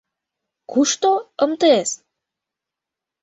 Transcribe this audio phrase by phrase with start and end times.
[0.71, 1.09] —Кушто
[1.51, 1.89] МТС?